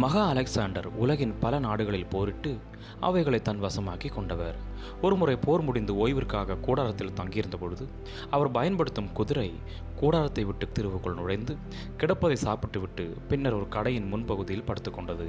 மகா 0.00 0.28
அலெக்சாண்டர் 0.28 0.86
உலகின் 1.02 1.32
பல 1.40 1.58
நாடுகளில் 1.58 2.10
போரிட்டு 2.12 2.58
அவைகளை 3.00 3.42
தன் 3.42 3.60
வசமாக்கி 3.64 4.08
கொண்டவர். 4.12 4.56
ஒருமுறை 5.00 5.36
போர் 5.36 5.62
முடிந்து 5.62 5.92
ஓய்விற்காக 5.94 6.56
கூடாரத்தில் 6.66 7.12
தங்கியிருந்த 7.12 7.56
பொழுது 7.56 7.88
அவர் 8.30 8.50
பயன்படுத்தும் 8.50 9.12
குதிரை 9.12 9.50
கூடாரத்தை 9.96 10.44
விட்டு 10.44 10.68
திருவுக்குள் 10.76 11.14
நுழைந்து 11.14 11.56
கிடப்பதை 11.96 12.32
சாப்பிட்டுவிட்டு 12.32 13.04
பின்னர் 13.28 13.52
ஒரு 13.52 13.68
கடையின் 13.68 14.08
முன்பகுதியில் 14.12 14.64
படுத்துக்கொண்டது 14.68 15.26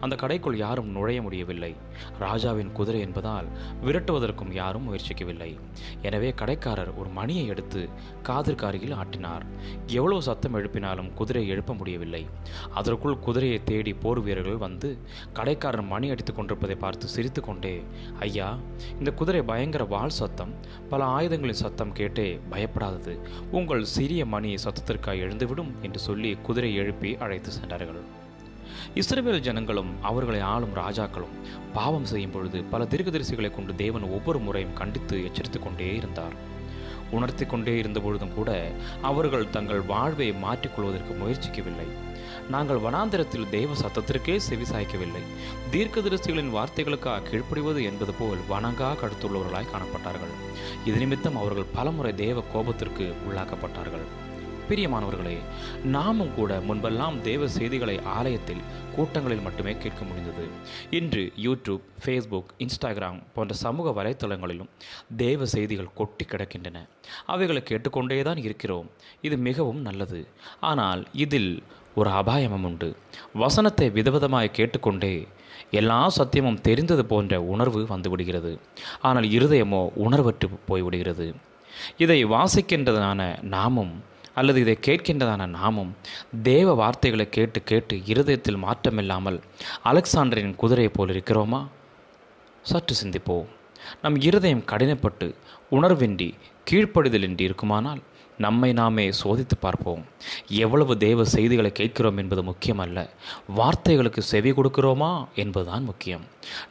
அந்த 0.00 0.16
கடைக்குள் 0.16 0.56
யாரும் 0.56 0.88
நுழைய 0.88 1.22
முடியவில்லை. 1.22 1.76
ராஜாவின் 2.18 2.72
குதிரை 2.72 3.00
என்பதால் 3.00 3.48
விரட்டுவதற்கும் 3.84 4.52
யாரும் 4.52 4.86
முயற்சிக்கவில்லை. 4.88 5.58
எனவே 6.02 6.30
கடைக்காரர் 6.30 6.94
ஒரு 6.94 7.08
மணியை 7.08 7.46
எடுத்து 7.46 7.88
காதிற்கு 8.22 8.66
அருகில் 8.66 8.92
ஆட்டினார். 8.92 9.46
எவ்வளவு 9.86 10.22
சத்தம் 10.22 10.54
எழுப்பினாலும் 10.54 11.12
குதிரையை 11.12 11.50
எழுப்ப 11.50 11.74
முடியவில்லை. 11.74 12.26
அதற்குள் 12.74 13.18
குதிரையை 13.18 13.64
தேடி 13.64 13.93
போர் 14.02 14.20
வீரர்கள் 14.20 14.56
வந்து 14.56 14.98
கடைக்காரன் 15.32 15.86
மணி 15.86 16.10
அடித்துக் 16.10 16.36
கொண்டிருப்பதை 16.36 16.76
பார்த்து 16.76 17.08
சிரித்துக்கொண்டே 17.08 17.82
ஐயா 18.20 18.58
இந்த 18.98 19.12
குதிரை 19.12 19.42
பயங்கர 19.42 19.84
வாள் 19.84 20.16
சத்தம். 20.20 20.54
பல 20.88 21.04
ஆயுதங்களின் 21.04 21.62
சத்தம் 21.62 21.94
கேட்டே 21.94 22.40
பயப்படாதது. 22.50 23.18
உங்கள் 23.50 23.84
சிறிய 23.84 24.26
மணி 24.26 24.54
சத்தத்திற்காக 24.54 25.16
எழுந்துவிடும் 25.26 25.72
என்று 25.82 25.98
சொல்லி 25.98 26.34
குதிரை 26.42 26.74
எழுப்பி 26.74 27.16
அழைத்து 27.16 27.50
சென்றார்கள். 27.50 28.22
இஸ்ரவேல் 28.94 29.38
ஜனங்களும் 29.38 30.02
அவர்களை 30.02 30.40
ஆளும் 30.40 30.74
ராஜாக்களும் 30.74 31.36
பாவம் 31.72 32.04
செய்யும் 32.04 32.30
பொழுது 32.30 32.64
பல 32.64 32.84
தீர்க்கதரிசிகளை 32.84 33.50
கொண்டு 33.50 33.74
தேவன் 33.74 34.02
ஒவ்வொரு 34.02 34.38
முறையும் 34.38 34.72
கண்டித்து 34.72 35.24
எச்சரித்துக் 35.24 35.62
கொண்டே 35.62 35.96
இருந்தார். 35.96 36.52
உணர்த்தி 37.10 37.44
கொண்டே 37.44 37.78
இருந்த 37.78 38.00
பொழுதும் 38.00 38.34
கூட 38.34 38.72
அவர்கள் 39.02 39.50
தங்கள் 39.50 39.80
வாழ்வை 39.80 40.32
மாற்றிக்கொள்வதற்கு 40.32 41.12
முயற்சிக்கவில்லை. 41.20 41.86
நாங்கள் 42.50 42.78
வனாந்திரத்தில் 42.78 43.48
தெய்வ 43.48 43.72
சத்தத்திற்கே 43.72 44.36
செவி 44.36 44.62
சாய்க்கவில்லை. 44.62 45.22
தீர்க்கதரிசிகளின் 45.72 46.54
வார்த்தைகளுக்காக 46.54 47.22
கீழ்ப்படிவது 47.30 47.82
என்பது 47.82 48.14
போல் 48.14 48.38
வணங்காக 48.48 49.06
கடுத்துள்ளவர்களாய் 49.06 49.72
காணப்பட்டார்கள். 49.74 50.34
இது 50.84 50.98
நிமித்தம் 50.98 51.36
அவர்கள் 51.36 51.64
பலமுறை 51.74 52.14
தேவ 52.14 52.42
கோபத்திற்கு 52.54 53.14
உள்ளாக்கப்பட்டார்கள். 53.28 54.04
பிரியமானவர்களே 54.68 55.36
நாமும் 55.84 56.34
கூட 56.34 56.58
முன்பெல்லாம் 56.58 57.20
தேவ 57.20 57.48
செய்திகளை 57.48 58.00
ஆலயத்தில் 58.04 58.60
கூட்டங்களில் 58.96 59.40
மட்டுமே 59.40 59.76
கேட்க 59.78 60.04
முடிந்தது. 60.04 60.44
இன்று 60.90 61.32
யூடியூப் 61.36 61.80
ஃபேஸ்புக் 62.04 62.50
இன்ஸ்டாகிராம் 62.58 63.18
போன்ற 63.34 63.54
சமூக 63.54 64.02
வலைத்தளங்களிலும் 64.02 64.70
தேவ 65.16 65.46
செய்திகள் 65.46 65.90
கொட்டி 65.94 66.24
கிடக்கின்றன. 66.24 66.88
அவைகளை 67.26 67.62
கேட்டுக்கொண்டே 67.62 68.22
தான் 68.22 68.36
இருக்கிறோம். 68.36 68.90
இது 69.20 69.36
மிகவும் 69.36 69.80
நல்லது. 69.80 70.26
ஆனால் 70.60 71.06
இதில் 71.12 71.62
ஒரு 71.94 72.10
அபாயமும் 72.10 72.64
உண்டு. 72.64 72.96
வசனத்தை 73.34 73.90
விதவிதமாய் 73.90 74.50
கேட்டுக்கொண்டே 74.50 75.28
எல்லா 75.70 76.10
சத்தியமும் 76.16 76.60
தெரிந்தது 76.60 77.06
போன்ற 77.06 77.42
உணர்வு 77.42 77.82
வந்துவிடுகிறது. 77.82 78.58
ஆனால் 79.00 79.24
இருதயமோ 79.24 79.88
உணர்வற்று 80.06 80.50
போய்விடுகிறது. 80.68 81.34
இதை 81.96 82.24
வாசிக்கின்றதான 82.24 83.42
நாமும் 83.42 83.94
அல்லது 84.34 84.60
இதை 84.60 84.78
கேட்கின்றதான 84.86 85.46
நாமும் 85.46 85.96
தேவ 86.42 86.74
வார்த்தைகளை 86.74 87.28
கேட்டு 87.28 87.62
கேட்டு 87.62 88.04
இருதயத்தில் 88.04 88.56
மாற்றமில்லாமல் 88.56 89.40
அலெக்சாண்டரின் 89.84 90.54
குதிரையை 90.54 90.92
போல் 90.94 91.08
இருக்கிறோமா? 91.08 91.66
சற்று 92.62 92.94
சிந்திப்போம். 93.02 93.46
நம் 94.02 94.20
இருதயம் 94.20 94.64
கடினப்பட்டு 94.66 95.34
உணர்வின்றி 95.70 96.34
கீழ்ப்படிதலின்றி 96.70 97.40
இருக்குமானால்? 97.40 98.00
நம்மை 98.38 98.72
நாமே 98.72 99.08
சோதித்து 99.08 99.56
பார்ப்போம். 99.60 100.04
எவ்வளவு 100.48 100.96
தேவ 100.96 101.24
செய்திகளை 101.24 101.72
கேட்கிறோம் 101.72 102.16
என்பது 102.16 102.42
முக்கியமல்ல. 102.42 103.08
வார்த்தைகளுக்கு 103.56 104.18
செவி 104.18 104.50
கொடுக்கிறோமா 104.50 105.26
என்பதுதான் 105.34 105.84
முக்கியம். 105.84 106.20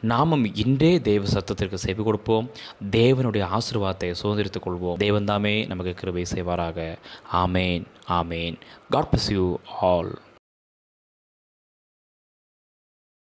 நாமும் 0.00 0.54
இன்றே 0.54 1.00
தேவ 1.00 1.26
சத்தத்திற்கு 1.28 1.74
செவி 1.74 2.02
கொடுப்போம். 2.02 2.50
தேவனுடைய 2.90 3.58
ஆசீர்வாதத்தை 3.58 4.14
சுதந்திரித்துக் 4.22 4.64
கொள்வோம். 4.64 4.98
தேவன்தாமே 4.98 5.66
நமக்கு 5.66 5.94
கிருபை 5.94 6.24
செய்வாராக. 6.34 6.96
ஆமேன் 7.32 7.84
ஆமேன். 8.08 8.54
God 8.90 9.08
bless 9.16 9.32
you 9.32 9.56
all 9.80 10.18